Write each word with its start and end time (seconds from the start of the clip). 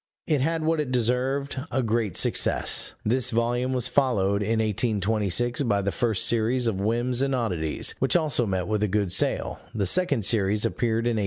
It 0.25 0.41
had 0.41 0.63
what 0.63 0.79
it 0.79 0.91
deserved, 0.91 1.59
a 1.69 1.83
great 1.83 2.17
success. 2.17 2.95
This 3.05 3.29
volume 3.29 3.71
was 3.71 3.87
followed, 3.87 4.41
in 4.41 4.57
1826, 4.57 5.61
by 5.61 5.83
the 5.83 5.91
first 5.91 6.25
series 6.25 6.65
of 6.65 6.81
Whims 6.81 7.21
and 7.21 7.35
Oddities, 7.35 7.93
which 7.99 8.15
also 8.15 8.47
met 8.47 8.65
with 8.67 8.81
a 8.81 8.87
good 8.87 9.13
sale; 9.13 9.59
the 9.75 9.85
second 9.85 10.25
series 10.25 10.65
appeared 10.65 11.05
in 11.05 11.17
1827. 11.17 11.19